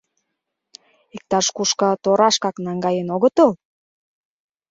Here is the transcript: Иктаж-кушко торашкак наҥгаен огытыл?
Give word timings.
Иктаж-кушко 1.15 1.89
торашкак 2.03 2.55
наҥгаен 2.65 3.07
огытыл? 3.15 3.49